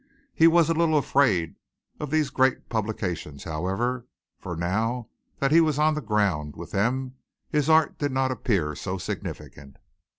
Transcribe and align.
He 0.33 0.47
was 0.47 0.67
a 0.67 0.73
little 0.73 0.97
afraid 0.97 1.57
of 1.99 2.09
these 2.09 2.31
great 2.31 2.69
publications, 2.69 3.43
however, 3.43 4.07
for 4.39 4.55
now 4.55 5.09
that 5.37 5.51
he 5.51 5.61
was 5.61 5.77
on 5.77 5.93
the 5.93 6.01
ground 6.01 6.55
with 6.55 6.71
them 6.71 7.17
his 7.51 7.69
art 7.69 7.99
did 7.99 8.11
not 8.11 8.31
appear 8.31 8.73
so 8.75 8.97
significant. 8.97 9.77